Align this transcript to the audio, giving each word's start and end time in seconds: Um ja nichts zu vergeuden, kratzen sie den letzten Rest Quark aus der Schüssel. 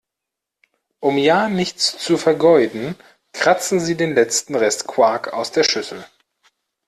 Um 0.99 1.19
ja 1.19 1.47
nichts 1.47 1.95
zu 1.99 2.17
vergeuden, 2.17 2.95
kratzen 3.33 3.79
sie 3.79 3.95
den 3.95 4.15
letzten 4.15 4.55
Rest 4.55 4.87
Quark 4.87 5.31
aus 5.31 5.51
der 5.51 5.63
Schüssel. 5.63 6.03